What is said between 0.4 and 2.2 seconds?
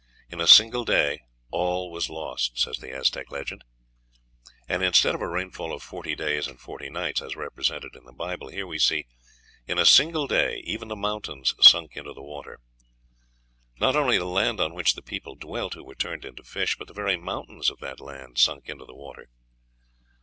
a single day all was